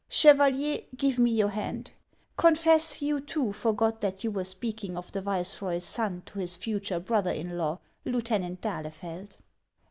Chevalier, 0.09 0.79
give 0.97 1.19
me 1.19 1.29
your 1.29 1.49
hand. 1.49 1.91
Confess, 2.35 3.03
you 3.03 3.21
too 3.21 3.51
forgot 3.53 4.01
that 4.01 4.23
you 4.23 4.31
were 4.31 4.43
speak 4.43 4.83
ing 4.83 4.97
of 4.97 5.11
the 5.11 5.21
viceroy's 5.21 5.83
son 5.85 6.23
to 6.25 6.39
his 6.39 6.57
future 6.57 6.99
brother 6.99 7.29
in 7.29 7.55
law, 7.55 7.77
Lieu 8.03 8.21
tenant 8.21 8.59
d'Ahlefeld." 8.61 9.37